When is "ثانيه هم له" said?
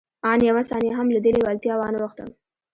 0.69-1.19